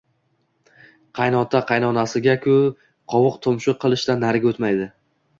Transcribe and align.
Qaynota-qaynonasiga-ku, 1.17 2.55
qovuq-tumshuq 3.15 3.77
qilishdan 3.85 4.21
nariga 4.27 4.55
o`tmaydi 4.55 4.89